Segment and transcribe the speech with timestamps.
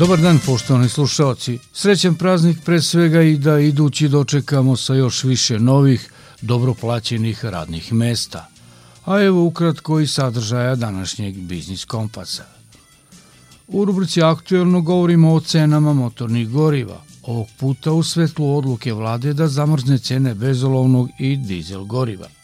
[0.00, 1.58] Dobar dan poštovani slušalci.
[1.72, 7.92] Srećan praznik pre svega i da idući dočekamo sa još više novih, dobro plaćenih radnih
[7.92, 8.48] mesta.
[9.04, 12.44] A evo ukratko i sadržaja današnjeg Biznis Kompasa.
[13.68, 19.48] U rubrici Aktuelno govorimo o cenama motornih goriva, ovog puta u svetlu odluke vlade da
[19.48, 22.28] zamrzne cene bezolovnog i dizel goriva–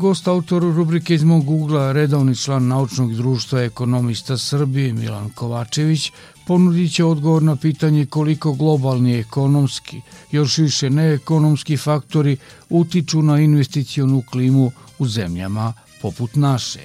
[0.00, 6.12] Gost autor rubrike iz mog ugla, redovni član naučnog društva ekonomista Srbije Milan Kovačević,
[6.46, 12.36] ponudit će odgovor na pitanje koliko globalni ekonomski, još više neekonomski faktori
[12.70, 15.72] utiču na investicionu klimu u zemljama
[16.02, 16.80] poput naše.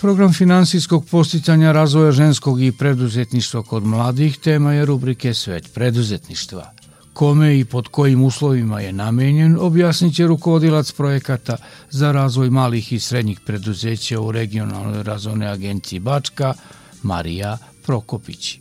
[0.00, 6.70] Program finansijskog posticanja razvoja ženskog i preduzetništva kod mladih tema je rubrike Svet preduzetništva–
[7.16, 11.56] kome i pod kojim uslovima je namenjen, objasnit će rukovodilac projekata
[11.90, 16.54] za razvoj malih i srednjih preduzeća u regionalnoj razvojnoj agenciji Bačka,
[17.02, 18.58] Marija Prokopić.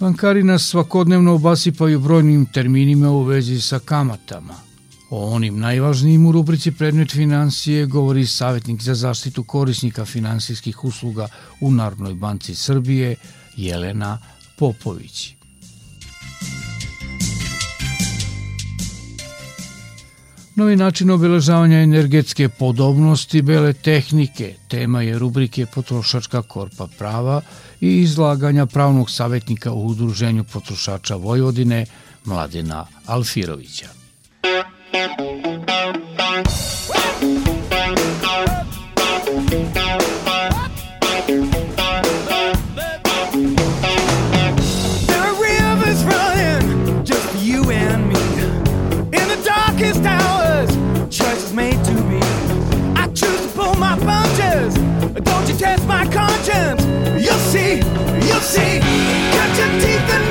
[0.00, 4.54] Bankari nas svakodnevno obasipaju brojnim terminima u vezi sa kamatama.
[5.10, 11.28] O onim najvažnijim u rubrici predmet financije govori savjetnik za zaštitu korisnika finansijskih usluga
[11.60, 13.16] u Narodnoj banci Srbije,
[13.56, 14.18] Jelena
[14.56, 15.36] Popović.
[20.56, 27.40] Novi način obeležavanja energetske podobnosti bele tehnike tema je rubrike Potrošačka korpa prava
[27.80, 31.86] i izlaganja pravnog savjetnika u Udruženju potrošača Vojvodine
[32.24, 33.86] Mladena Alfirovića.
[58.56, 58.80] see.
[59.36, 60.25] Cut your teeth and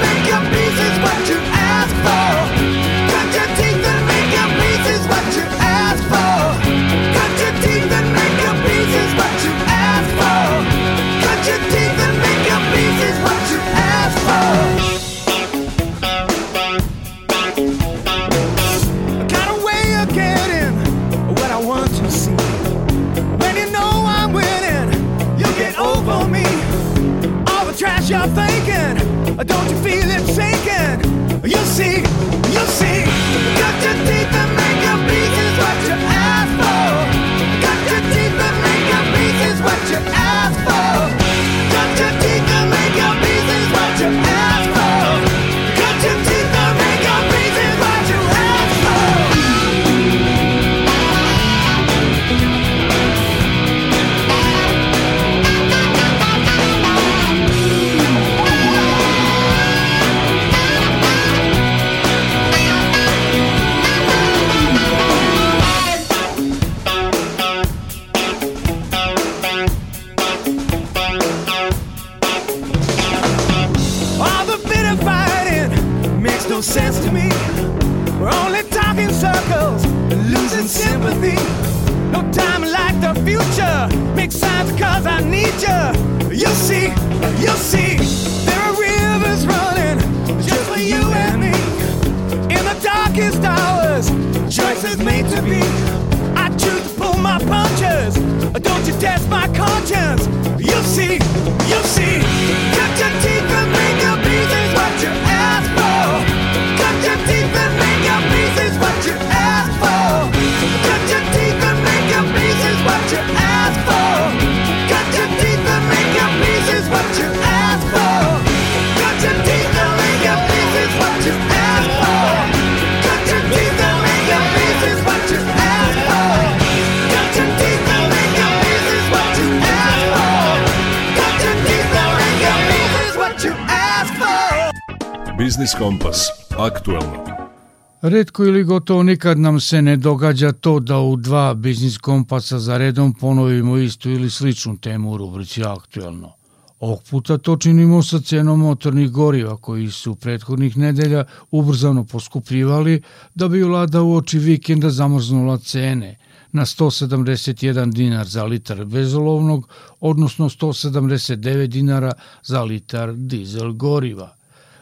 [138.15, 142.77] Redko ili gotovo nikad nam se ne događa to da u dva biznis kompasa za
[142.77, 146.31] redom ponovimo istu ili sličnu temu u rubrici Aktualno.
[146.79, 153.01] Ovog puta to činimo sa cenom motornih goriva koji su prethodnih nedelja ubrzano poskupljivali
[153.35, 156.17] da bi vlada u oči vikenda zamrznula cene
[156.51, 159.67] na 171 dinar za litar bezolovnog,
[160.00, 162.12] odnosno 179 dinara
[162.44, 164.35] za litar dizel goriva.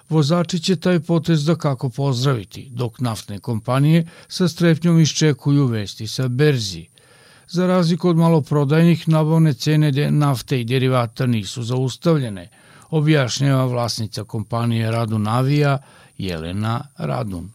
[0.10, 6.28] Vozači će taj potez da kako pozdraviti, dok naftne kompanije sa strepnjom iščekuju vesti sa
[6.28, 6.86] berzi.
[7.48, 12.50] Za razliku od maloprodajnih, nabavne cene nafte i derivata nisu zaustavljene,
[12.90, 15.78] objašnjava vlasnica kompanije Radun Avija
[16.18, 17.50] Jelena Radun.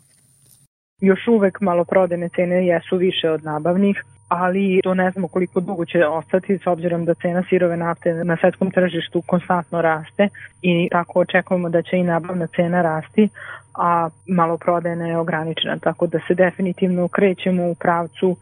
[1.00, 3.96] Još uvek maloprodajne cene jesu više od nabavnih,
[4.28, 8.36] ali to ne znamo koliko dugo će ostati s obzirom da cena sirove nafte na
[8.40, 10.28] svetskom tržištu konstantno raste
[10.62, 13.28] i tako očekujemo da će i nabavna cena rasti,
[13.74, 18.36] a maloprodajna je ograničena, tako da se definitivno krećemo u pravcu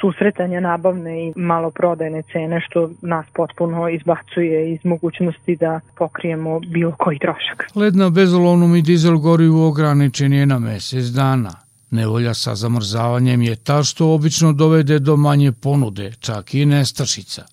[0.00, 7.18] susretanja nabavne i maloprodajne cene što nas potpuno izbacuje iz mogućnosti da pokrijemo bilo koji
[7.18, 7.66] trošak.
[7.74, 11.65] Led na bezolovnom i dizel gorivu ograničen je na mesec dana.
[11.90, 17.46] Nevolja sa zamrzavanjem je ta što obično dovede do manje ponude, čak i nestašica.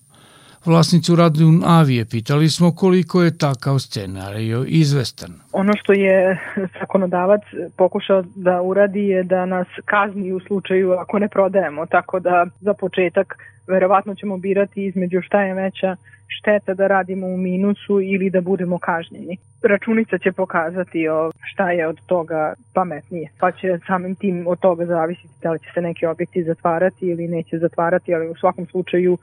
[0.66, 5.30] Vlasnicu Radun Avije pitali smo koliko je takav scenario izvestan.
[5.52, 6.38] Ono što je
[6.80, 7.42] zakonodavac
[7.76, 12.74] pokušao da uradi je da nas kazni u slučaju ako ne prodajemo, tako da za
[12.74, 13.34] početak
[13.66, 15.96] verovatno ćemo birati između šta je veća
[16.26, 19.36] šteta da radimo u minusu ili da budemo kažnjeni.
[19.62, 24.86] Računica će pokazati o šta je od toga pametnije, pa će samim tim od toga
[24.86, 29.18] zavisiti da li će se neki objekti zatvarati ili neće zatvarati, ali u svakom slučaju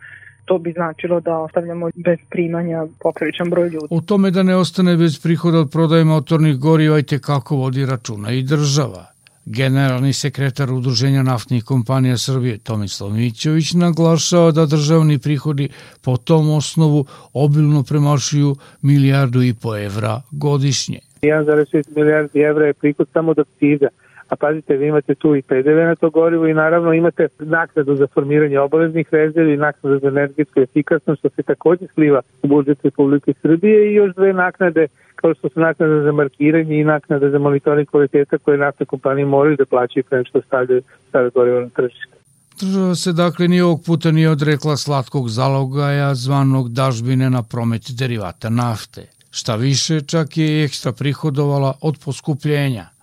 [0.46, 3.88] to bi značilo da ostavljamo bez primanja popriličan broj ljudi.
[3.90, 8.32] U tome da ne ostane bez prihoda od prodaje motornih goriva i kako vodi računa
[8.32, 9.06] i država.
[9.46, 15.70] Generalni sekretar Udruženja naftnih kompanija Srbije Tomislav Mićović naglašava da državni prihodi
[16.02, 21.00] po tom osnovu obilno premašuju milijardu i po evra godišnje.
[21.22, 23.88] 1,6 milijardi evra je prihod samo od akciza
[24.32, 28.08] a pazite, vi imate tu i PDV na to gorivo i naravno imate naknadu za
[28.14, 33.92] formiranje obaveznih rezervi naknadu za energetsku efikasnost što se takođe sliva u budžet Republike Srbije
[33.92, 38.38] i još dve naknade kao što su naknada za markiranje i naknada za monitoring kvaliteta
[38.38, 42.16] koje naftne kompanije moraju da plaćaju pre što stavljaju stave gorivo na tržište.
[42.62, 48.50] Država se dakle ni ovog puta nije odrekla slatkog zalogaja zvanog dažbine na promet derivata
[48.50, 49.02] nafte.
[49.32, 52.86] Šta više, čak je ekstra prihodovala od poskupljenja–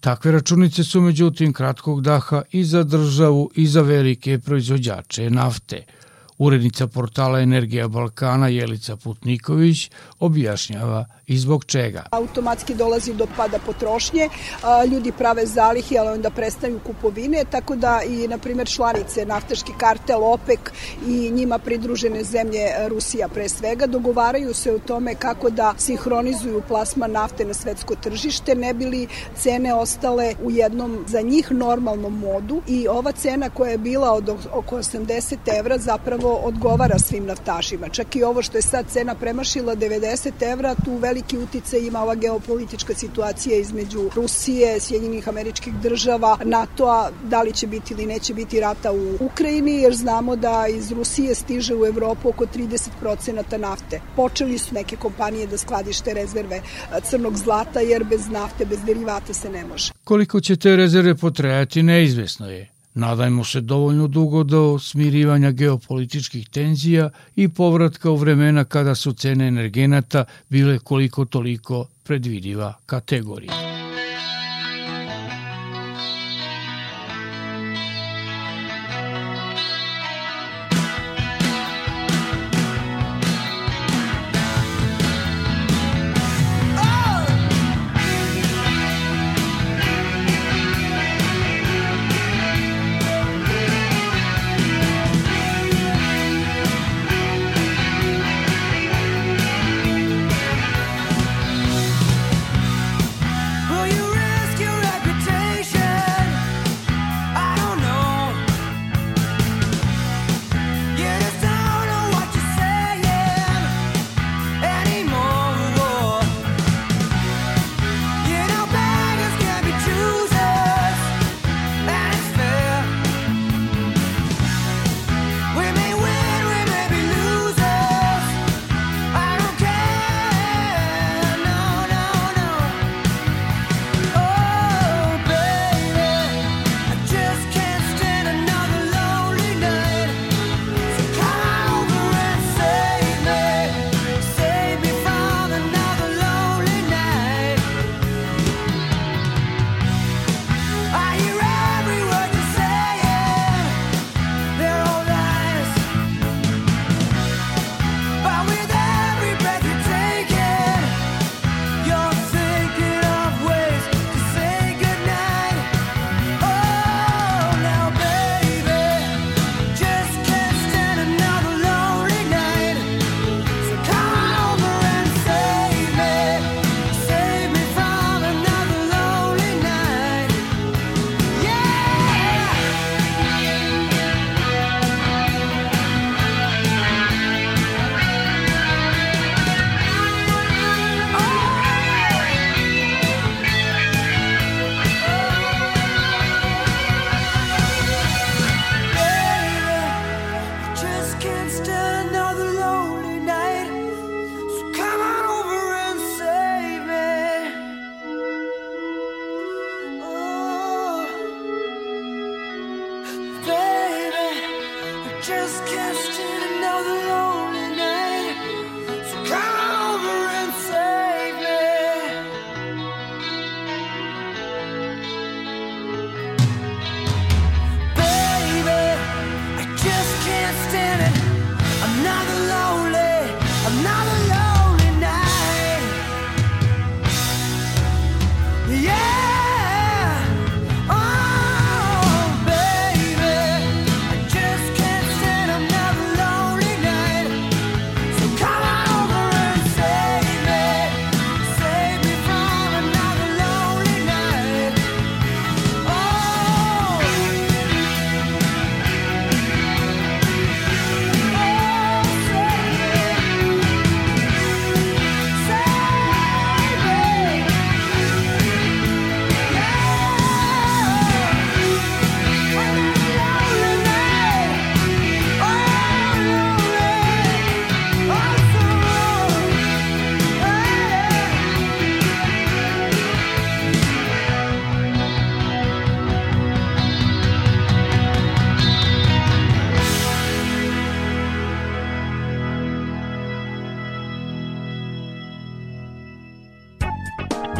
[0.00, 5.84] Takve računice su međutim kratkog daha i za državu i za velike proizvođače nafte–
[6.40, 12.02] Urednica portala Energija Balkana Jelica Putniković objašnjava i zbog čega.
[12.10, 14.28] Automatski dolazi do pada potrošnje,
[14.90, 20.24] ljudi prave zalihe, ali onda prestaju kupovine, tako da i, na primjer, članice naftaški kartel
[20.24, 20.60] OPEC
[21.06, 27.06] i njima pridružene zemlje Rusija pre svega dogovaraju se o tome kako da sinhronizuju plasma
[27.06, 29.06] nafte na svetsko tržište, ne bili
[29.36, 34.28] cene ostale u jednom za njih normalnom modu i ova cena koja je bila od
[34.52, 37.88] oko 80 evra zapravo odgovara svim naftašima.
[37.88, 42.14] Čak i ovo što je sad cena premašila 90 evra, tu veliki utice ima ova
[42.14, 48.60] geopolitička situacija između Rusije, Sjedinjenih američkih država, NATO-a, da li će biti ili neće biti
[48.60, 54.00] rata u Ukrajini, jer znamo da iz Rusije stiže u Evropu oko 30% nafte.
[54.16, 56.62] Počeli su neke kompanije da skladište rezerve
[57.02, 59.92] crnog zlata, jer bez nafte, bez derivata se ne može.
[60.04, 62.79] Koliko će te rezerve potrajati, neizvesno je.
[63.00, 69.48] Nadajmo se dovoljno dugo do smirivanja geopolitičkih tenzija i povratka u vremena kada su cene
[69.48, 73.69] energenata bile koliko toliko predvidiva kategorija.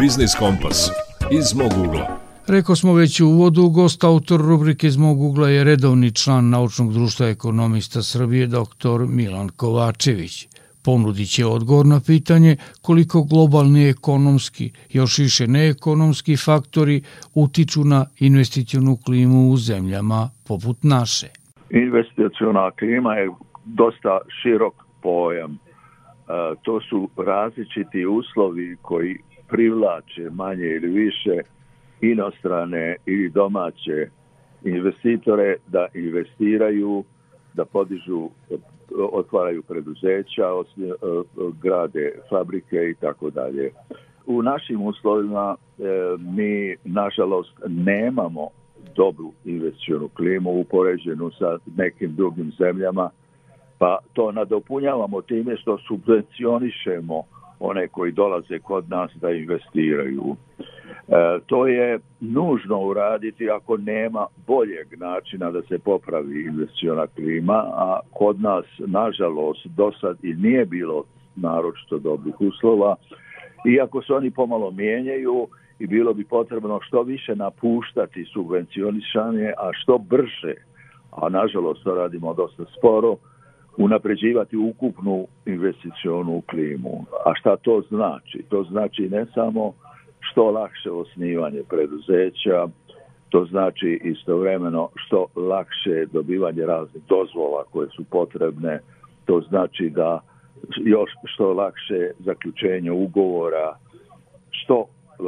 [0.01, 0.79] Biznis Kompas
[1.39, 2.07] iz mog ugla.
[2.49, 6.93] Rekao smo već u uvodu, gost autor rubrike iz mog ugla je redovni član Naučnog
[6.93, 8.99] društva ekonomista Srbije, dr.
[9.09, 10.49] Milan Kovačević.
[10.85, 17.03] Ponudit će odgovor na pitanje koliko globalni ekonomski, još više neekonomski faktori
[17.35, 21.29] utiču na investicijonu klimu u zemljama poput naše.
[21.71, 23.31] Investicijona klima je
[23.65, 25.53] dosta širok pojam.
[25.53, 25.59] E,
[26.63, 29.19] to su različiti uslovi koji
[29.51, 31.41] privlače manje ili više
[32.01, 34.09] inostrane ili domaće
[34.65, 37.05] investitore da investiraju,
[37.55, 38.29] da podižu,
[39.13, 40.91] otvaraju preduzeća, e,
[41.63, 43.71] grade fabrike i tako dalje.
[44.27, 45.83] U našim uslovima e,
[46.19, 48.49] mi, nažalost, nemamo
[48.97, 53.11] dobru investicionu klimu upoređenu sa nekim drugim zemljama,
[53.79, 57.23] pa to nadopunjavamo time što subvencionišemo
[57.61, 60.37] one koji dolaze kod nas da investiraju.
[61.09, 68.01] E, to je nužno uraditi ako nema boljeg načina da se popravi investiciona klima, a
[68.11, 71.05] kod nas, nažalost, do sad i nije bilo
[71.37, 72.97] naročito dobrih uslova,
[73.69, 75.49] iako se oni pomalo mijenjaju
[75.79, 80.55] i bilo bi potrebno što više napuštati subvencionisanje, a što brže,
[81.11, 83.17] a nažalost to radimo dosta sporo,
[83.81, 87.05] unapređivati ukupnu investicionu klimu.
[87.27, 88.43] A šta to znači?
[88.49, 89.73] To znači ne samo
[90.21, 92.67] što lakše osnivanje preduzeća,
[93.29, 98.81] to znači istovremeno što lakše dobivanje raznih dozvola koje su potrebne,
[99.25, 100.21] to znači da
[100.85, 103.77] još što lakše zaključenje ugovora,
[104.51, 104.85] što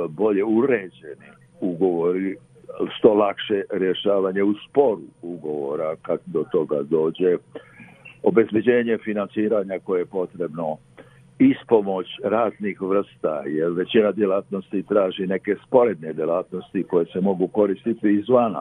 [0.08, 1.28] bolje uređeni
[1.60, 2.36] ugovori,
[2.98, 7.36] što lakše rješavanje u sporu ugovora kad do toga dođe,
[8.22, 10.76] obezbeđenje financiranja koje je potrebno
[11.38, 18.60] ispomoć raznih vrsta, jer većina djelatnosti traži neke sporedne djelatnosti koje se mogu koristiti izvana.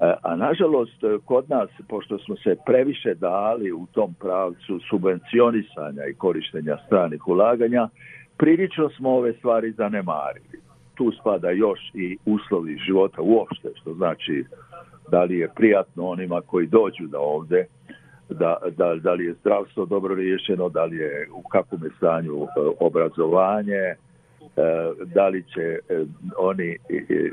[0.00, 6.14] E, a nažalost, kod nas, pošto smo se previše dali u tom pravcu subvencionisanja i
[6.14, 7.88] korištenja stranih ulaganja,
[8.36, 10.58] prilično smo ove stvari zanemarili.
[10.94, 14.44] Tu spada još i uslovi života uopšte, što znači
[15.10, 17.66] da li je prijatno onima koji dođu da ovde
[18.28, 22.42] da, da, da li je zdravstvo dobro riješeno, da li je u kakvom je stanju
[22.42, 22.46] e,
[22.80, 23.96] obrazovanje, e,
[25.14, 26.04] da li će e,
[26.38, 26.76] oni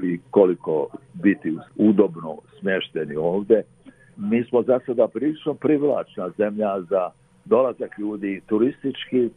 [0.03, 3.63] i koliko biti udobno smješteni ovde.
[4.17, 7.09] Mi smo za sada prilično privlačna zemlja za
[7.45, 9.29] dolazak ljudi turistički,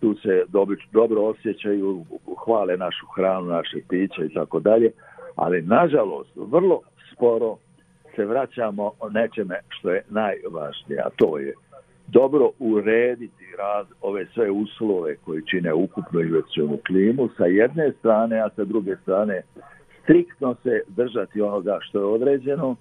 [0.00, 0.44] tu se
[0.92, 2.04] dobro osjećaju,
[2.44, 4.90] hvale našu hranu, naše piće i tako dalje,
[5.36, 6.80] ali nažalost vrlo
[7.12, 7.56] sporo
[8.16, 11.54] se vraćamo o nečeme što je najvažnije, a to je
[12.06, 18.48] dobro urediti rad ove sve uslove koji čine ukupnu investicionu klimu sa jedne strane, a
[18.56, 19.42] sa druge strane
[20.02, 22.76] striktno se držati onoga što je određeno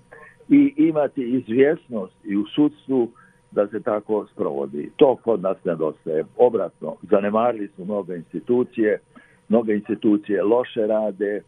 [0.49, 3.09] i imati izvjesnost i u sudstvu
[3.51, 4.91] da se tako sprovodi.
[4.95, 6.25] To kod nas nedostaje.
[6.37, 8.99] Obratno, zanemarili su mnoge institucije,
[9.49, 11.41] mnoge institucije loše rade,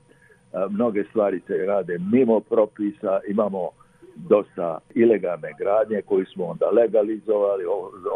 [0.70, 3.70] mnoge stvari se rade mimo propisa, imamo
[4.16, 7.64] dosta ilegalne gradnje koji smo onda legalizovali,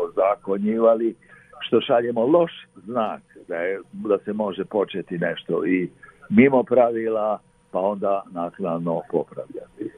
[0.08, 1.16] ozakonjivali,
[1.60, 2.52] što šaljemo loš
[2.86, 5.90] znak da, je, da se može početi nešto i
[6.30, 7.40] mimo pravila,
[7.72, 9.92] pa onda naknadno popravljati.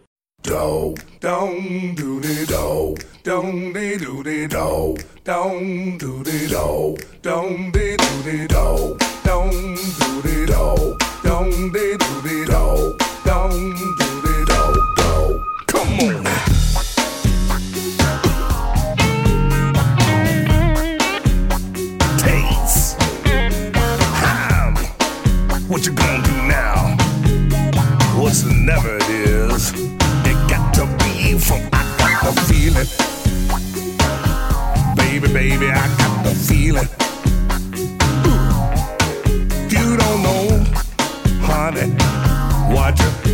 [0.44, 8.00] Do, don't do don't do don't do don't do don't do
[8.48, 9.00] do,
[11.30, 14.62] don't do the do, don't do the do,
[14.98, 15.12] do.
[15.68, 16.24] Come on.
[22.18, 22.98] Taste.
[24.24, 24.74] Ham.
[25.68, 26.98] What you gonna do now?
[28.20, 29.72] What's the never it is?
[30.26, 32.90] It got to be from I got the feeling.
[34.96, 37.09] Baby, baby, I got the feeling.
[41.70, 43.29] Watch her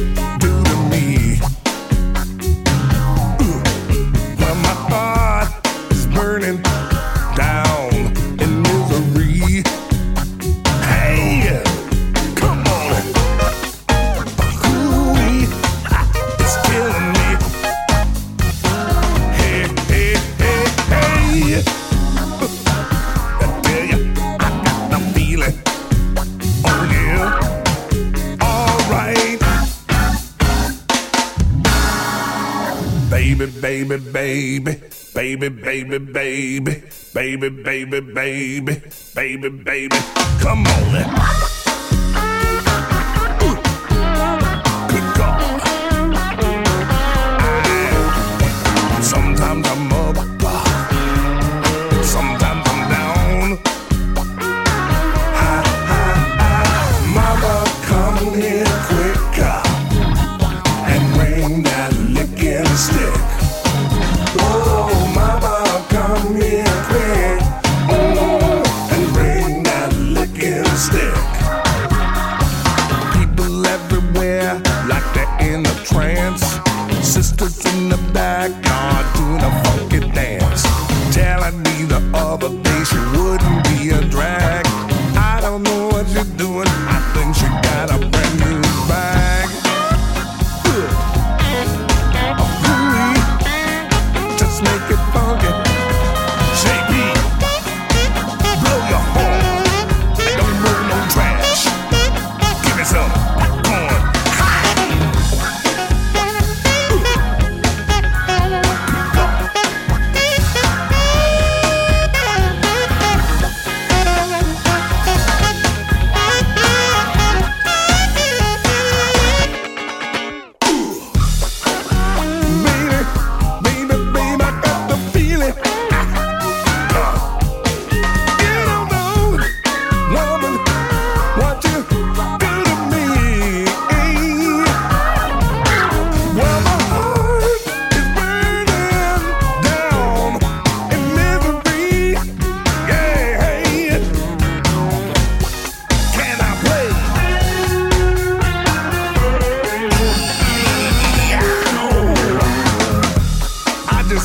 [34.26, 34.80] baby, baby.
[35.14, 36.84] Baby, baby, baby.
[37.14, 38.00] Baby, baby,
[39.14, 39.50] baby.
[39.50, 39.98] Baby.
[40.42, 40.86] Come on.
[40.96, 41.65] stick.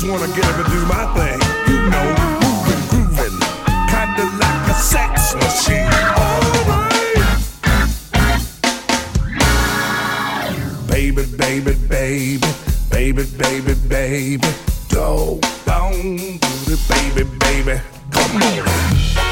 [0.01, 1.39] Just wanna get up and do my thing.
[1.67, 2.07] You know,
[2.41, 3.37] moving, grooving,
[3.87, 5.93] kinda like a sex machine.
[6.17, 6.87] Alright.
[10.87, 12.47] Baby, baby, baby,
[12.89, 14.47] baby, baby, baby,
[14.89, 19.30] go down, booty, baby, baby, come on.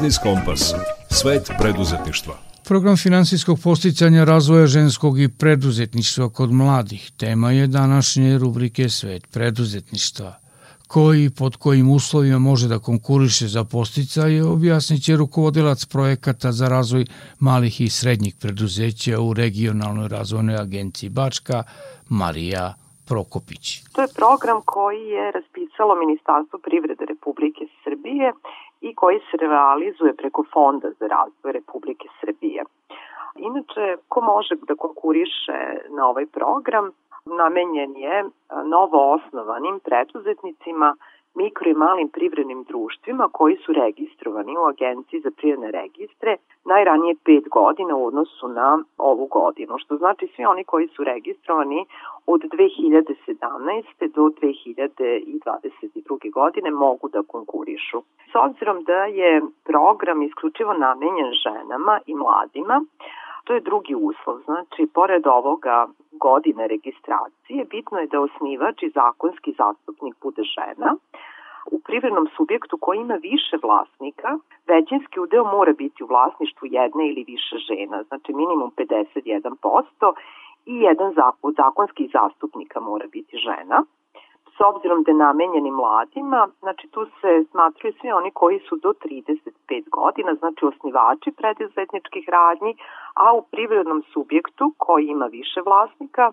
[0.00, 0.74] Biznis Kompas.
[1.10, 2.34] Svet preduzetništva.
[2.68, 10.34] Program finansijskog posticanja razvoja ženskog i preduzetništva kod mladih tema je današnje rubrike Svet preduzetništva.
[10.88, 16.68] Koji i pod kojim uslovima može da konkuriše za posticaje objasnit će rukovodilac projekata za
[16.68, 17.04] razvoj
[17.40, 21.62] malih i srednjih preduzeća u regionalnoj razvojnoj agenciji Bačka,
[22.08, 22.74] Marija
[23.08, 23.82] Prokopić.
[23.92, 28.32] To je program koji je raspisalo Ministarstvo privrede Republike Srbije
[28.80, 32.64] i koji se realizuje preko Fonda za razvoj Republike Srbije.
[33.36, 36.90] Inače, ko može da konkuriše na ovaj program,
[37.24, 38.24] namenjen je
[38.64, 40.96] novo osnovanim preduzetnicima,
[41.34, 47.48] mikro i malim privrednim društvima koji su registrovani u Agenciji za privredne registre najranije pet
[47.48, 51.86] godina u odnosu na ovu godinu, što znači svi oni koji su registrovani
[52.32, 54.08] od 2017.
[54.14, 56.32] do 2022.
[56.32, 58.02] godine mogu da konkurišu.
[58.32, 62.84] S obzirom da je program isključivo namenjen ženama i mladima,
[63.44, 64.38] to je drugi uslov.
[64.44, 70.96] Znači, pored ovoga godine registracije, bitno je da osnivač i zakonski zastupnik bude žena,
[71.74, 74.30] u privrednom subjektu koji ima više vlasnika,
[74.66, 80.14] većinski udeo mora biti u vlasništvu jedne ili više žena, znači minimum 51%
[80.66, 83.82] i jedan zakon, zakonski zastupnika mora biti žena.
[84.56, 88.92] S obzirom da je namenjeni mladima, znači tu se smatruju svi oni koji su do
[88.92, 92.76] 35 godina, znači osnivači preduzetničkih radnji,
[93.14, 96.32] a u privrednom subjektu koji ima više vlasnika,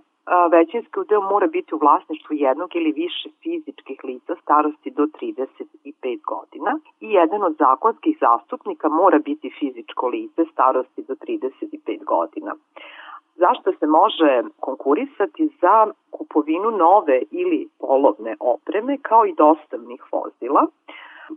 [0.51, 6.71] većinski udeo mora biti u vlasništvu jednog ili više fizičkih lica starosti do 35 godina
[6.99, 12.55] i jedan od zakonskih zastupnika mora biti fizičko lice starosti do 35 godina.
[13.43, 20.65] Zašto se može konkurisati za kupovinu nove ili polovne opreme kao i dostavnih vozila?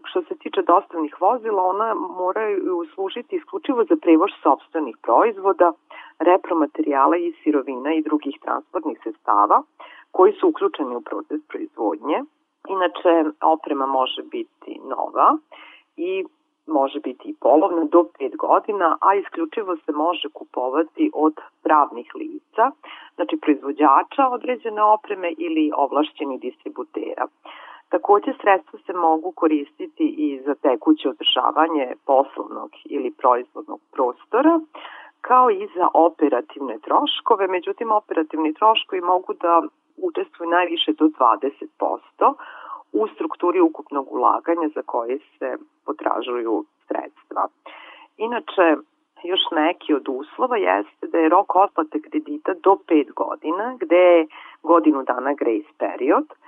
[0.04, 5.72] Što se tiče dostavnih vozila, ona moraju služiti isključivo za prevoz sobstvenih proizvoda,
[6.18, 9.62] repromaterijala i sirovina i drugih transportnih sredstava
[10.10, 12.18] koji su uključeni u proces proizvodnje.
[12.68, 15.36] Inače, oprema može biti nova
[15.96, 16.24] i
[16.70, 22.64] može biti i polovna do 5 godina, a isključivo se može kupovati od pravnih lica,
[23.14, 27.26] znači proizvođača određene opreme ili ovlašćenih distributera.
[27.88, 34.61] Takođe, sredstva se mogu koristiti i za tekuće održavanje poslovnog ili proizvodnog prostora,
[35.20, 39.62] kao i za operativne troškove, međutim operativni troškovi mogu da
[40.02, 42.35] učestvuju najviše do 20%
[42.92, 47.48] u strukturi ukupnog ulaganja za koje se potražuju sredstva.
[48.16, 48.76] Inače,
[49.24, 54.26] još neki od uslova jeste da je rok otplate kredita do 5 godina, gde je
[54.62, 56.26] godinu dana grace period–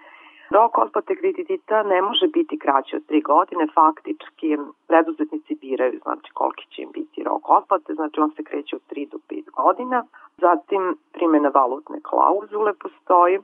[0.53, 6.67] Rok otplate kredita ne može biti kraći od 3 godine, faktički preduzetnici biraju znači koliki
[6.71, 10.05] će im biti rok otplate, znači on se kreće od 3 do 5 godina.
[10.37, 13.39] Zatim primjena valutne klauzule postoji,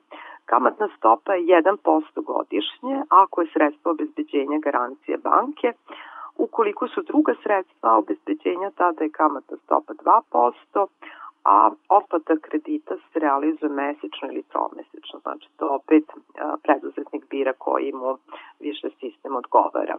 [0.50, 5.72] Kamatna stopa je 1% godišnje ako je sredstvo obezbeđenja garancije banke.
[6.37, 9.92] Ukoliko su druga sredstva obezbeđenja, tada je kamatna stopa
[10.32, 10.87] 2%,
[11.44, 16.04] a otplata kredita se realizuje mesečno ili tromesečno, znači to opet
[16.62, 18.16] preduzetnik bira koji mu
[18.61, 19.96] više sistem odgovara.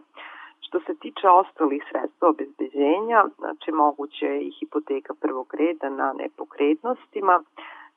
[0.60, 7.42] Što se tiče ostalih sredstva obezbeđenja, znači moguće je i hipoteka prvog reda na nepokretnostima,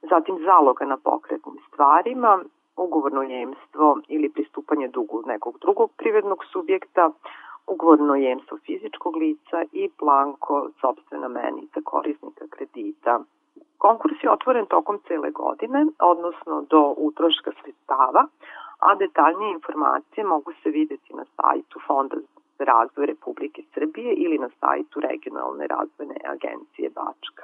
[0.09, 2.39] zatim zaloga na pokretnim stvarima,
[2.77, 7.11] ugovorno jemstvo ili pristupanje dugu nekog drugog privrednog subjekta,
[7.67, 13.19] ugovorno jemstvo fizičkog lica i planko sobstvena menica korisnika kredita.
[13.77, 18.27] Konkurs je otvoren tokom cele godine, odnosno do utroška sredstava,
[18.79, 22.15] a detaljnije informacije mogu se videti na sajtu Fonda
[22.57, 27.43] za razvoj Republike Srbije ili na sajtu Regionalne razvojne agencije Bačka.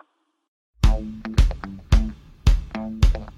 [2.90, 3.29] um, um.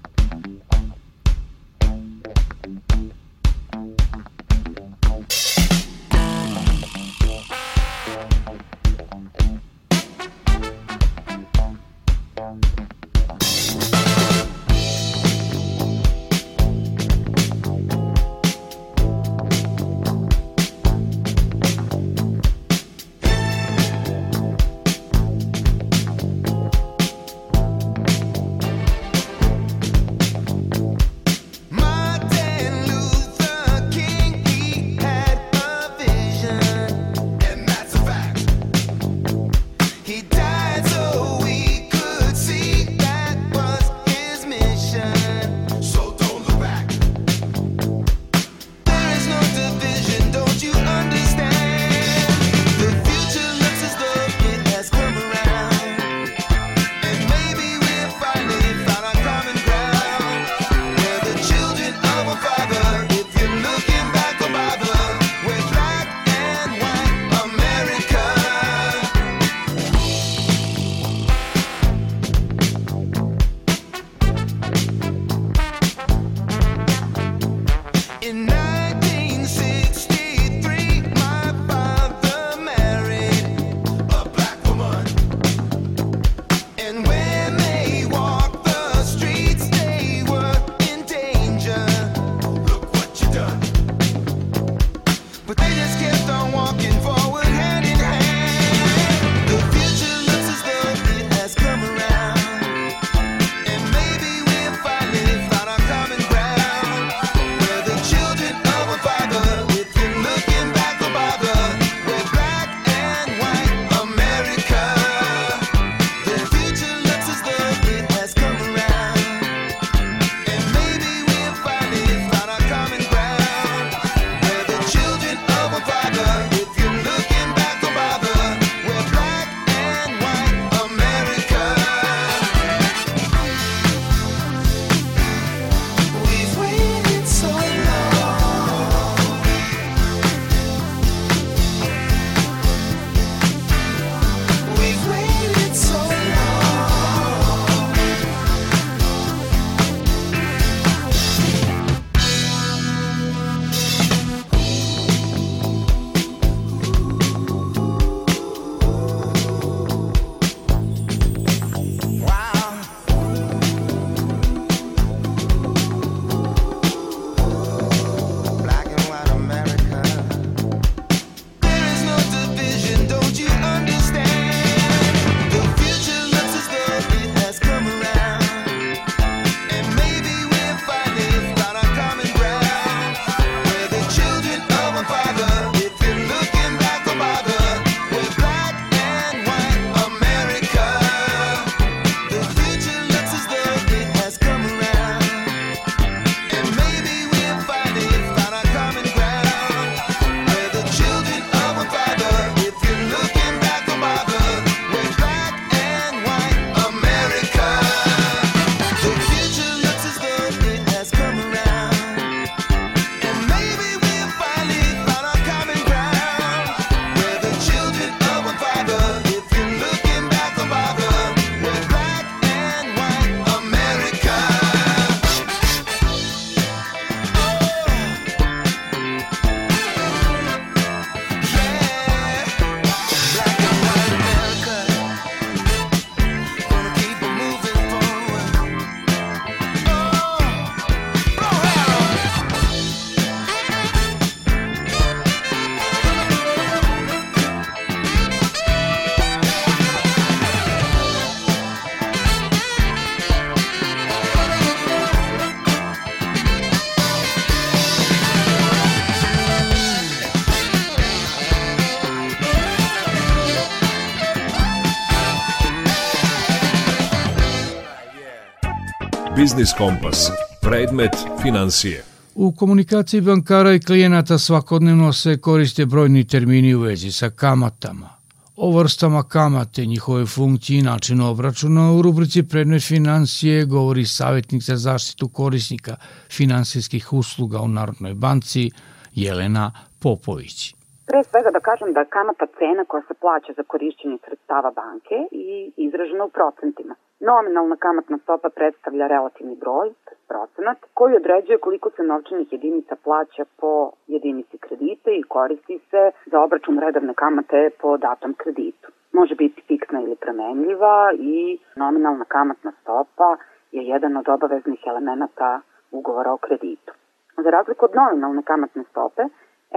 [269.52, 270.30] Biznis Kompas.
[270.60, 271.10] Predmet
[271.42, 272.04] financije.
[272.34, 278.08] U komunikaciji bankara i klijenata svakodnevno se koriste brojni termini u vezi sa kamatama.
[278.56, 284.76] O vrstama kamate, njihove funkcije i načinu obračuna u rubrici Predmet financije govori savjetnik za
[284.76, 285.96] zaštitu korisnika
[286.30, 288.70] finansijskih usluga u Narodnoj banci
[289.14, 290.74] Jelena Popović.
[291.12, 295.16] Pre svega da kažem da je kamata cena koja se plaća za korišćenje sredstava banke
[295.30, 296.94] i izražena u procentima.
[297.20, 299.92] Nominalna kamatna stopa predstavlja relativni broj,
[300.28, 306.40] procenat, koji određuje koliko se novčanih jedinica plaća po jedinici kredita i koristi se za
[306.40, 308.88] obračun redovne kamate po datom kreditu.
[309.12, 313.36] Može biti fiksna ili premenljiva i nominalna kamatna stopa
[313.72, 316.92] je jedan od obaveznih elemenata ugovora o kreditu.
[317.36, 319.22] Za razliku od nominalne kamatne stope,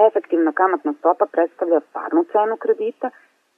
[0.07, 3.09] efektivna kamatna stopa predstavlja stvarnu cenu kredita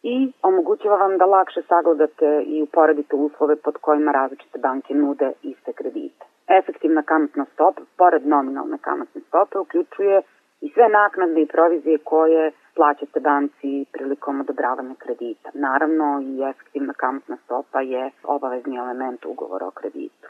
[0.03, 5.73] i omogućava vam da lakše sagledate i uporedite uslove pod kojima različite banke nude iste
[5.73, 6.25] kredite.
[6.47, 10.21] Efektivna kamatna stopa, pored nominalne kamatne stope, uključuje
[10.61, 15.49] i sve naknade i provizije koje plaćate banci prilikom odobravanja kredita.
[15.53, 20.27] Naravno i efektivna kamatna stopa je obavezni element ugovora o kreditu.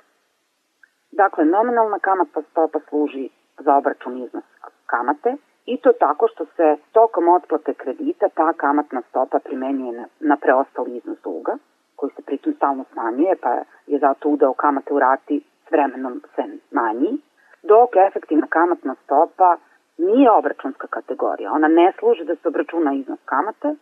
[1.11, 5.35] Dakle, nominalna kamatna stopa služi za obračun iznosa kamate
[5.67, 11.17] i to tako što se tokom otplate kredita ta kamatna stopa primenjuje na, preostali iznos
[11.23, 11.57] duga,
[11.95, 13.49] koji se pritom stalno smanjuje, pa
[13.87, 17.17] je zato udeo kamate u rati s vremenom sve manji,
[17.63, 19.57] dok efektivna kamatna stopa
[19.97, 21.51] nije obračunska kategorija.
[21.51, 23.75] Ona ne služi da se obračuna iznos kamate,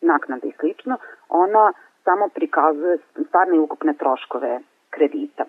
[0.00, 0.96] naknada i slično,
[1.28, 1.72] ona
[2.04, 4.60] samo prikazuje stvarne ukupne troškove
[4.90, 5.44] kredita.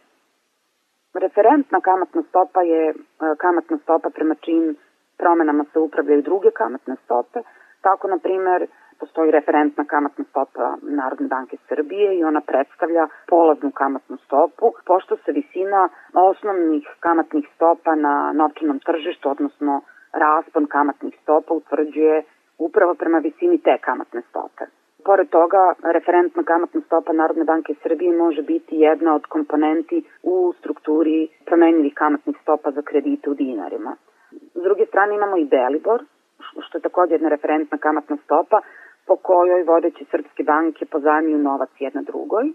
[1.13, 2.93] Referentna kamatna stopa je e,
[3.37, 4.75] kamatna stopa prema čim
[5.17, 7.39] promenama se upravljaju druge kamatne stope,
[7.81, 8.67] tako na primer
[8.99, 15.31] postoji referentna kamatna stopa Narodne banke Srbije i ona predstavlja polaznu kamatnu stopu, pošto se
[15.31, 19.81] visina osnovnih kamatnih stopa na novčanom tržištu, odnosno
[20.13, 22.23] raspon kamatnih stopa utvrđuje
[22.57, 24.63] upravo prema visini te kamatne stope.
[25.05, 31.27] Pored toga, referentna kamatna stopa Narodne banke Srbije može biti jedna od komponenti u strukturi
[31.45, 33.95] promenjivih kamatnih stopa za kredite u dinarima.
[34.53, 36.03] S druge strane imamo i Belibor,
[36.61, 38.61] što je takođe jedna referentna kamatna stopa
[39.07, 42.51] po kojoj vodeće srpske banke pozajmiju novac jedna drugoj.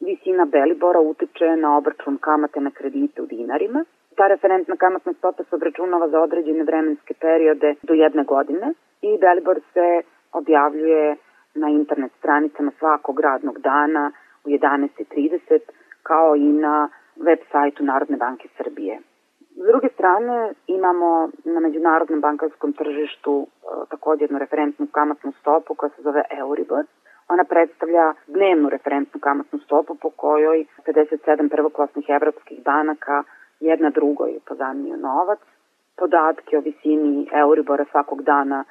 [0.00, 3.84] Visina Belibora utiče na obračun kamate na kredite u dinarima.
[4.16, 9.60] Ta referentna kamatna stopa se obračunava za određene vremenske periode do jedne godine i Belibor
[9.72, 11.16] se objavljuje
[11.54, 14.12] na internet stranicama svakog radnog dana
[14.44, 15.58] u 11.30
[16.02, 18.98] kao i na web sajtu Narodne banke Srbije.
[19.60, 23.48] S druge strane, imamo na međunarodnom bankarskom tržištu e,
[23.90, 26.84] takođe jednu referentnu kamatnu stopu koja se zove Euribor.
[27.28, 33.24] Ona predstavlja dnevnu referentnu kamatnu stopu po kojoj 57 prvoklasnih evropskih banaka
[33.60, 35.38] jedna drugoj pozamniju novac.
[35.96, 38.64] Podatke o visini Euribora svakog dana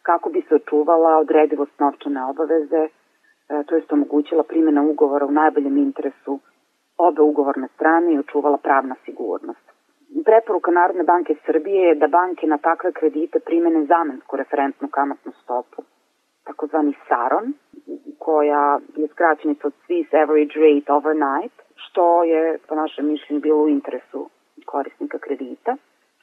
[0.02, 2.90] kako bi se očuvala odredivost novčane obaveze, e,
[3.68, 6.40] to jest omogućila primjena ugovora u najboljem interesu
[6.98, 9.66] obe ugovorne strane i očuvala pravna sigurnost.
[10.26, 15.82] Preporuka Narodne banke Srbije je da banke na takve kredite primene zamensku referentnu kamatnu stopu,
[16.48, 17.54] takozvani SARON,
[18.20, 23.70] koja je skraćenica od Swiss Average Rate Overnight, što je po našem mišljenju bilo u
[23.70, 24.30] interesu
[24.66, 25.76] korisnika kredita.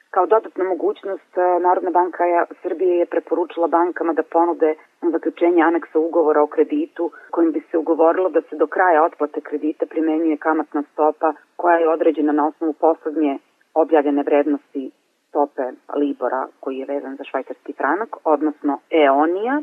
[0.09, 2.23] Kao dodatna mogućnost, e, Narodna banka
[2.61, 8.29] Srbije je preporučila bankama da ponude zaključenje aneksa ugovora o kreditu kojim bi se ugovorilo
[8.29, 13.37] da se do kraja otplate kredita primenjuje kamatna stopa koja je određena na osnovu poslednje
[13.73, 14.91] objavljene vrednosti
[15.29, 15.63] stope
[15.95, 19.61] Libora koji je vezan za švajcarski franak, odnosno EONija,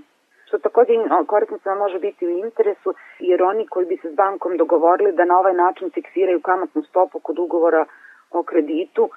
[0.52, 0.92] što takođe
[1.26, 5.38] korisnicama može biti u interesu, jer oni koji bi se s bankom dogovorili da na
[5.38, 7.84] ovaj način fiksiraju kamatnu stopu kod ugovora
[8.30, 9.10] o kreditu,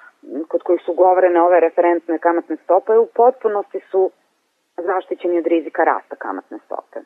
[0.48, 4.10] kod kojih su ugovorene ove referentne kamatne stope, u potpunosti su
[4.76, 6.98] zaštićeni od rizika rasta kamatne stope.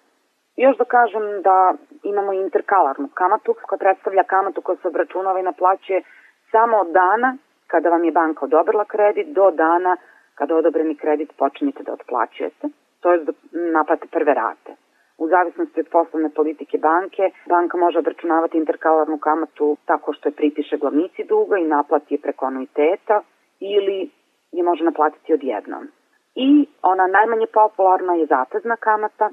[0.57, 6.03] još da kažem da imamo interkalarnu kamatu koja predstavlja kamatu koja se obračunava i naplaćuje
[6.51, 9.97] samo od dana kada vam je banka odobrila kredit do dana
[10.35, 12.68] kada odobreni kredit počinjete da otplaćujete,
[13.01, 14.77] to je da naplate prve rate.
[15.19, 20.77] U zavisnosti od poslovne politike banke, banka može obračunavati interkalarnu kamatu tako što je pripiše
[20.77, 23.23] glavnici duga i naplati je preko anuiteta
[23.61, 24.11] ili
[24.53, 25.89] je može naplatiti odjednom.
[26.35, 29.31] I ona najmanje popularna je zatezna kamata,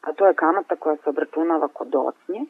[0.00, 2.44] a to je kamata koja se obračunava kod ocnje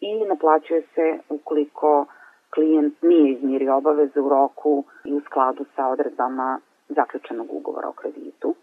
[0.00, 2.06] i naplaćuje se ukoliko
[2.54, 8.54] klijent nije izmirio obaveze u roku i u skladu sa odredbama zaključenog ugovora o kreditu.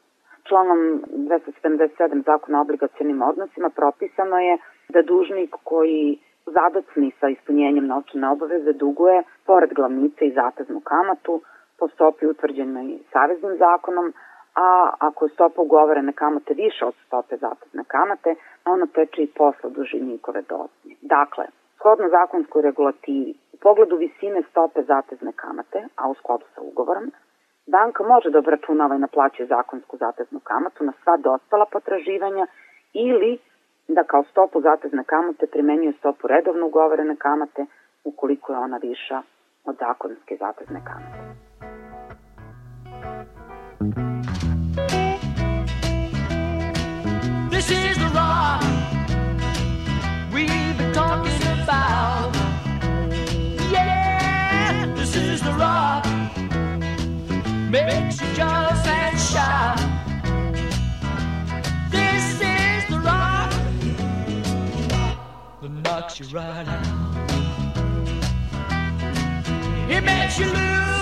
[0.47, 4.57] Članom 277 zakona o obligacijonim odnosima propisano je
[4.89, 11.41] da dužnik koji zadocni sa ispunjenjem novčane obaveze duguje, pored glavnice i zateznu kamatu,
[11.79, 14.13] po stopi utvrđenoj saveznim zakonom,
[14.55, 18.35] a ako je stopa ugovorene kamate više od stope zatezne kamate,
[18.65, 20.95] ono teče i posle dužinjikove docnje.
[21.01, 27.11] Dakle, shodno zakonskoj regulativi, u pogledu visine stope zatezne kamate, a u skladu sa ugovorom,
[27.67, 32.45] banka može da obračunava i naplaćuje zakonsku zateznu kamatu na sva dostala potraživanja
[32.93, 33.39] ili
[33.87, 37.65] da kao stopu zatezne kamate primenjuje stopu redovno ugovorene kamate
[38.03, 39.21] ukoliko je ona viša
[39.65, 41.19] od zakonske zatezne kamate.
[47.51, 48.72] This is the rock
[57.85, 59.77] makes you just and shout.
[61.91, 63.51] This is the rock
[65.61, 66.85] that knocks you right out.
[69.89, 70.92] It makes you lose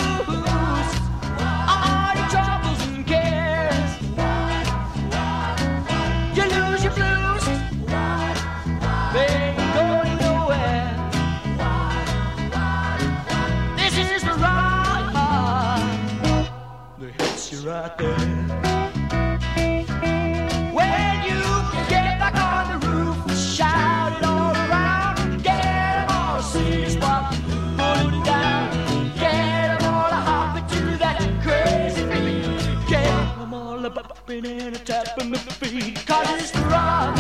[17.66, 18.18] right there.
[20.74, 21.42] When you
[21.90, 25.44] get back on the roof, shout it all around,
[27.78, 28.70] put it down,
[31.00, 32.88] that crazy beat,
[33.54, 37.16] all a bumping and the feet, 'cause it's the rock,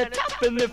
[0.00, 0.68] and a tap in the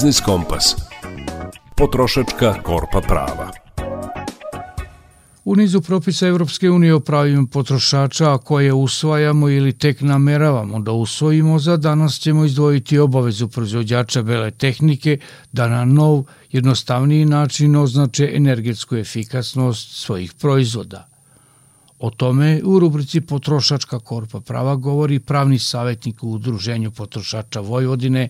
[0.00, 0.76] Biznis Kompas.
[1.76, 3.50] Potrošačka korpa prava.
[5.44, 10.92] U nizu propisa Evropske unije o pravima potrošača, a koje usvajamo ili tek nameravamo da
[10.92, 15.18] usvojimo, za danas ćemo izdvojiti obavezu proizvođača bele tehnike
[15.52, 21.08] da na nov, jednostavniji način označe energetsku efikasnost svojih proizvoda.
[21.98, 28.28] O tome u rubrici Potrošačka korpa prava govori pravni savjetnik u Udruženju potrošača Vojvodine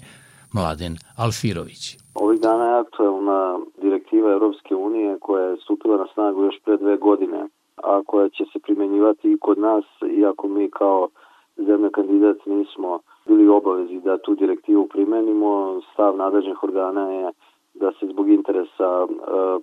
[0.55, 0.95] Mladen
[1.25, 1.83] Alfirović.
[2.15, 6.97] Ovih dana je aktuelna direktiva Europske unije koja je stupila na snagu još pre dve
[6.97, 11.09] godine, a koja će se primenjivati i kod nas, iako mi kao
[11.57, 15.81] zemlja kandidat nismo bili obavezi da tu direktivu primenimo.
[15.93, 17.33] Stav nadležnih organa je
[17.75, 19.07] da se zbog interesa e,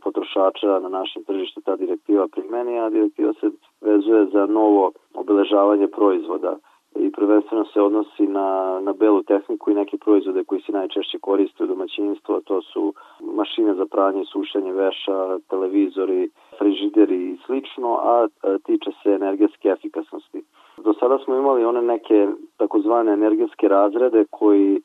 [0.04, 3.48] potrošača na našem tržištu ta direktiva primeni, a direktiva se
[3.82, 6.58] vezuje za novo obeležavanje proizvoda
[6.96, 11.64] i prvenstveno se odnosi na, na belu tehniku i neke proizvode koji se najčešće koriste
[11.64, 18.00] u domaćinstvu, a to su mašine za pranje i sušenje veša, televizori, frižideri i slično,
[18.04, 18.28] a
[18.66, 20.42] tiče se energetske efikasnosti.
[20.78, 22.28] Do sada smo imali one neke
[22.58, 24.82] takozvane energetske razrede koji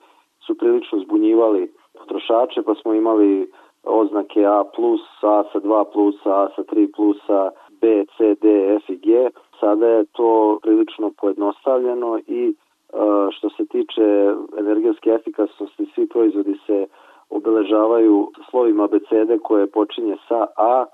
[0.47, 3.51] su prilično zbunjivali potrošače, pa smo imali
[3.85, 4.61] oznake A+,
[5.23, 7.51] A sa 2+, A sa 3+,
[7.81, 9.31] B, C, D, F i G.
[9.63, 12.55] Sada je to prilično pojednostavljeno i e,
[13.31, 16.87] što se tiče energetske efikasnosti, svi proizvodi se
[17.31, 20.85] obeležavaju slovima abecede koje počinje sa A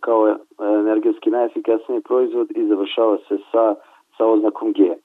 [0.00, 3.74] kao energetski najefikasniji proizvod i završava se sa,
[4.16, 4.84] sa oznakom G.
[4.84, 4.96] E,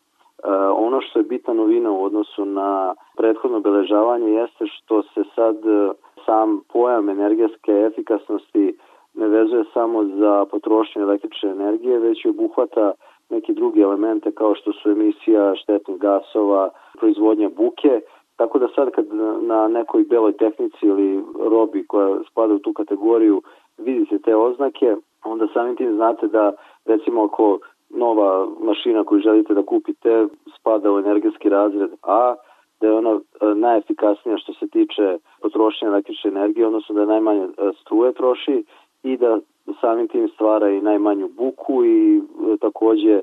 [0.76, 5.92] ono što je bitna novina u odnosu na prethodno obeležavanje jeste što se sad e,
[6.26, 8.78] sam pojam energetske efikasnosti
[9.14, 12.92] ne vezuje samo za potrošnju električne energije, već i obuhvata
[13.30, 18.02] neke druge elemente kao što su emisija štetnih gasova, proizvodnja buke,
[18.36, 19.06] tako da sad kad
[19.42, 23.42] na nekoj beloj tehnici ili robi koja spada u tu kategoriju
[23.78, 26.54] vidite te oznake, onda samim tim znate da
[26.86, 27.60] recimo ako
[27.90, 30.28] nova mašina koju želite da kupite
[30.60, 32.36] spada u energetski razred A,
[32.82, 33.20] da je ona e,
[33.56, 38.64] najefikasnija što se tiče potrošnje električne energije, odnosno da najmanje e, struje troši
[39.04, 39.40] i da
[39.82, 42.22] samim tim stvara i najmanju buku i e,
[42.58, 43.22] takođe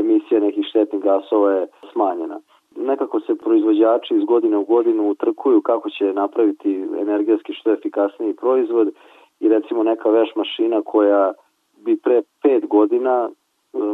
[0.00, 2.40] emisija nekih štetnih gasova je smanjena.
[2.76, 8.88] Nekako se proizvođači iz godine u godinu utrkuju kako će napraviti energetski što efikasniji proizvod
[9.40, 11.32] i recimo neka veš mašina koja
[11.84, 13.30] bi pre 5 godina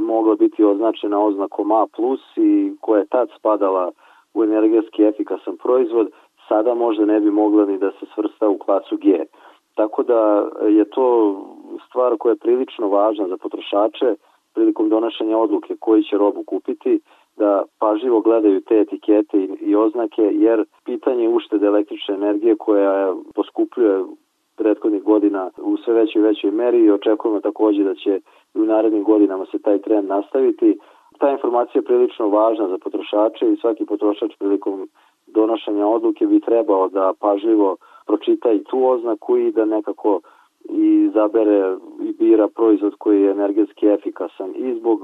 [0.00, 1.86] mogla biti označena oznakom A+,
[2.36, 3.90] i koja je tad spadala
[4.34, 6.10] u energetski efikasan proizvod,
[6.48, 9.24] sada možda ne bi mogla ni da se svrsta u klasu G.
[9.74, 11.36] Tako da je to
[11.88, 14.14] stvar koja je prilično važna za potrošače
[14.54, 17.00] prilikom donošenja odluke koji će robu kupiti,
[17.36, 24.04] da pažljivo gledaju te etikete i, i oznake, jer pitanje uštede električne energije koja poskupljuje
[24.56, 28.20] prethodnih godina u sve većoj i većoj meri i očekujemo takođe da će
[28.54, 30.78] i u narednim godinama se taj trend nastaviti.
[31.18, 34.88] Ta informacija je prilično važna za potrošače i svaki potrošač prilikom
[35.26, 40.20] donošenja odluke bi trebao da pažljivo pročita i tu oznaku i da nekako
[40.64, 45.00] i zabere i bira proizvod koji je energetski efikasan i zbog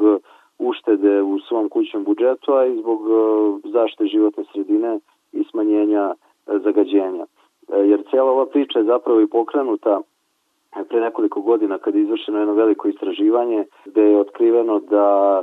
[0.59, 4.99] uštede u svom kućnom budžetu, a i zbog e, zaštite životne sredine
[5.32, 6.14] i smanjenja
[6.46, 7.24] e, zagađenja.
[7.72, 10.01] E, jer cijela ova priča je zapravo i pokrenuta
[10.88, 15.42] pre nekoliko godina kad je izvršeno jedno veliko istraživanje gde je otkriveno da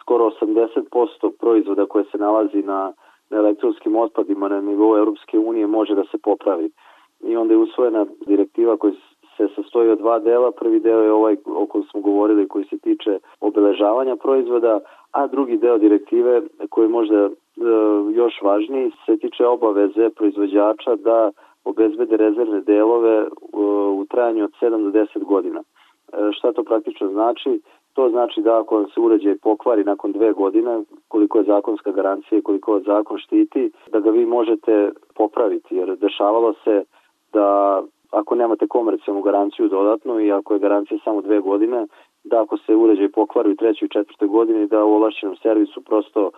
[0.00, 2.92] skoro 80% proizvoda koje se nalazi na, na
[3.34, 6.70] elektronskim otpadima na nivou Europske unije može da se popravi.
[7.20, 8.92] I onda je usvojena direktiva koja
[9.36, 10.50] se sastoji od dva dela.
[10.52, 14.80] Prvi deo je ovaj o kojem smo govorili koji se tiče obeležavanja proizvoda,
[15.12, 17.30] a drugi deo direktive koji je možda e,
[18.14, 21.30] još važniji se tiče obaveze proizvođača da
[21.64, 23.26] obezbede rezervne delove e,
[24.00, 25.60] u trajanju od 7 do 10 godina.
[25.60, 27.60] E, šta to praktično znači?
[27.94, 32.42] To znači da ako se uređaj pokvari nakon dve godine, koliko je zakonska garancija i
[32.42, 36.84] koliko zakon štiti, da ga vi možete popraviti, jer dešavalo se
[37.32, 41.86] da ako nemate komercijalnu garanciju dodatno i ako je garancija samo dve godine,
[42.24, 46.30] da ako se uređaj pokvari u trećoj i četvrtoj godini, da u ovlašćenom servisu prosto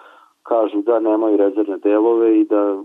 [0.42, 2.82] kažu da nemaju rezervne delove i da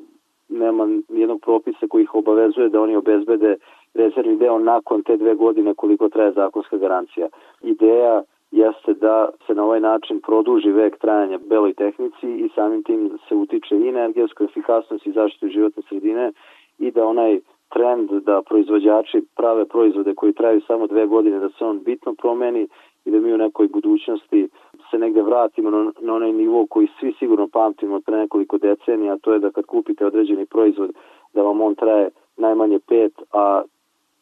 [0.49, 3.55] nema jednog propisa koji ih obavezuje da oni obezbede
[3.93, 7.27] rezervni deo nakon te dve godine koliko traje zakonska garancija.
[7.61, 13.11] Ideja jeste da se na ovaj način produži vek trajanja beloj tehnici i samim tim
[13.29, 16.31] se utiče i energetsku efikasnost i zaštitu životne sredine
[16.79, 17.39] i da onaj
[17.69, 22.67] trend da proizvođači prave proizvode koji traju samo dve godine, da se on bitno promeni
[23.05, 24.47] i da mi u nekoj budućnosti
[24.91, 29.17] se negde vratimo na, na onaj nivo koji svi sigurno pamtimo od pre nekoliko decenija,
[29.17, 30.91] to je da kad kupite određeni proizvod
[31.33, 33.63] da vam on traje najmanje pet, a,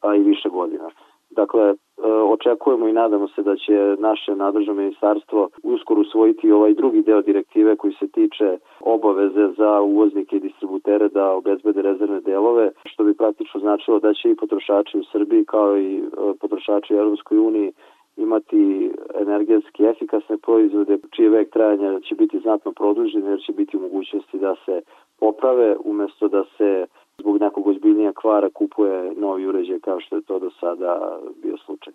[0.02, 0.90] a i više godina.
[1.30, 1.76] Dakle, e,
[2.06, 7.76] očekujemo i nadamo se da će naše nadležno ministarstvo uskoro usvojiti ovaj drugi deo direktive
[7.76, 13.60] koji se tiče obaveze za uvoznike i distributere da obezbede rezervne delove, što bi praktično
[13.60, 16.02] značilo da će i potrošači u Srbiji kao i e,
[16.42, 17.72] potrošači u Europskoj uniji
[18.18, 23.82] imati energetski efikasne proizvode čije vek trajanja će biti znatno produžen jer će biti u
[23.82, 24.82] mogućnosti da se
[25.20, 26.86] poprave umesto da se
[27.20, 31.94] zbog nekog ozbiljnija kvara kupuje novi uređaj kao što je to do sada bio slučaj.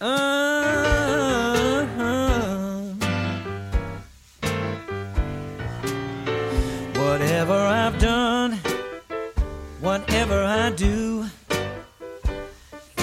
[0.00, 0.28] Uh-huh.
[6.94, 8.58] Whatever I've done,
[9.82, 11.24] whatever I do,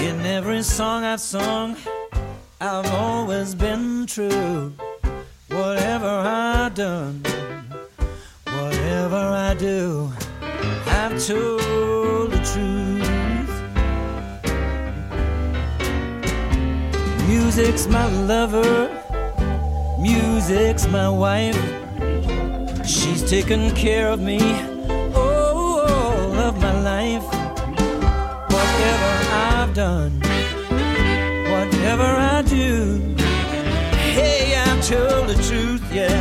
[0.00, 1.76] in every song I've sung,
[2.60, 4.72] I've always been true.
[5.56, 7.22] Whatever I done,
[8.44, 10.12] whatever I do,
[10.86, 13.52] I've told the truth.
[17.26, 18.90] Music's my lover,
[19.98, 21.58] music's my wife.
[22.84, 24.40] She's taken care of me
[25.14, 27.24] all of my life.
[28.54, 30.20] Whatever I've done,
[31.50, 32.35] whatever I
[34.86, 36.14] tell the truth, yeah.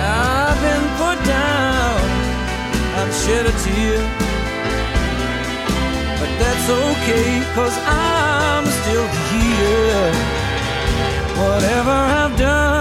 [0.00, 2.00] I've been put down,
[2.98, 4.00] I've shed a tear.
[6.18, 10.12] But that's okay, cause I'm still here.
[11.36, 12.75] Whatever I've done.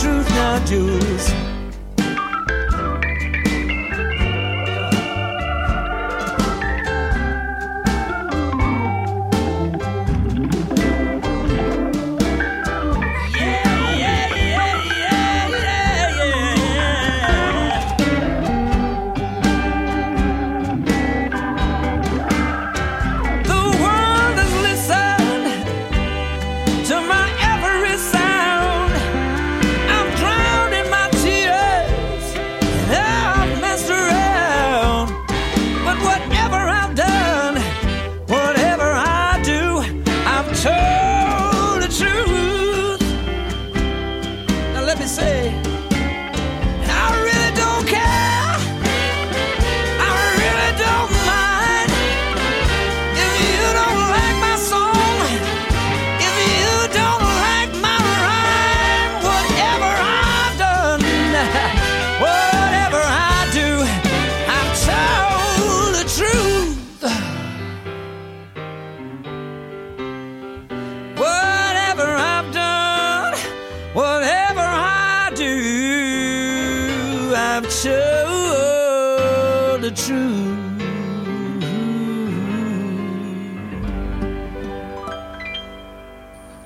[0.00, 1.41] truth now dues.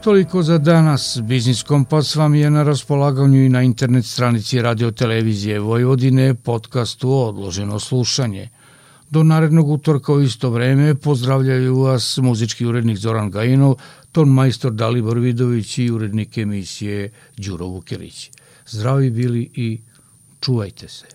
[0.06, 1.18] Toliko za danas.
[1.22, 7.80] Biznis Kompas vam je na raspolaganju i na internet stranici Radio Televizije Vojvodine, podcastu Odloženo
[7.80, 8.48] slušanje.
[9.10, 13.74] Do narednog utorka u isto vreme pozdravljaju vas muzički urednik Zoran Gajinov,
[14.12, 18.30] ton majstor Dalibor Vidović i urednik emisije Đuro Vukirić.
[18.66, 19.80] Zdravi bili i
[20.40, 21.06] čuvajte se.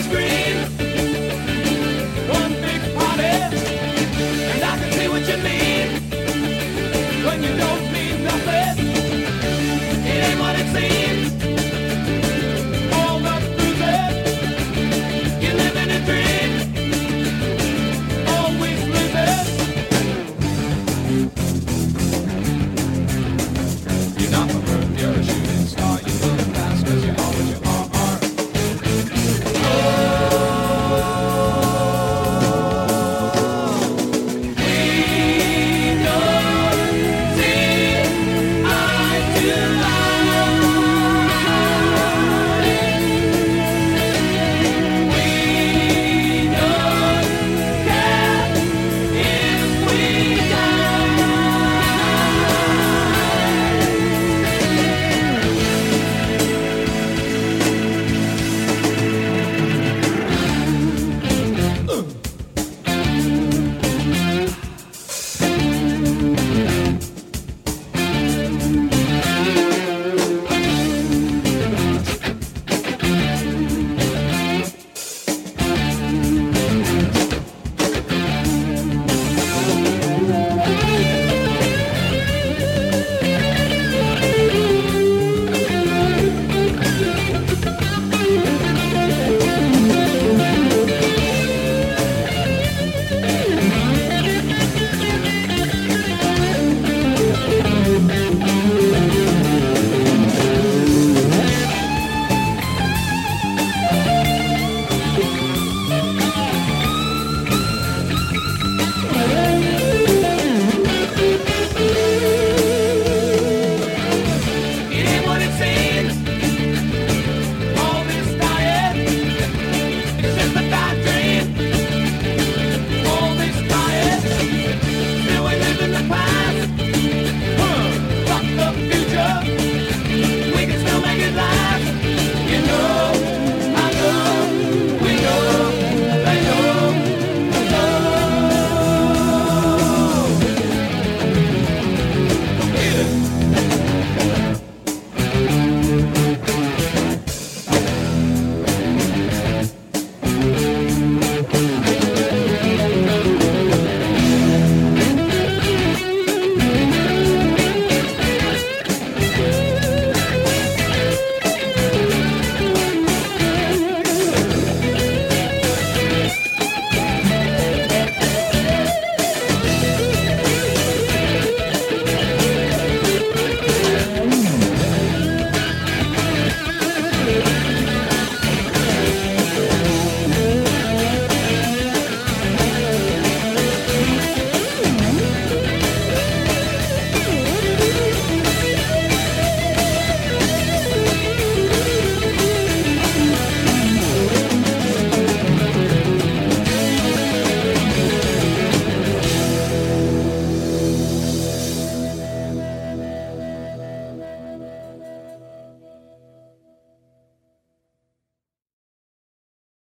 [0.00, 0.29] is great.